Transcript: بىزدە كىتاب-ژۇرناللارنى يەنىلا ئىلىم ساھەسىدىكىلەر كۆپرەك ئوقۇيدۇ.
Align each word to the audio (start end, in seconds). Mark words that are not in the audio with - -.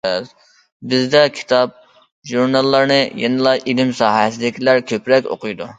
بىزدە 0.93 1.21
كىتاب-ژۇرناللارنى 1.39 2.99
يەنىلا 3.25 3.55
ئىلىم 3.63 3.97
ساھەسىدىكىلەر 4.03 4.87
كۆپرەك 4.93 5.29
ئوقۇيدۇ. 5.37 5.67